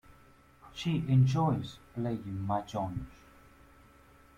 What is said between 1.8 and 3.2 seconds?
playing mahjong.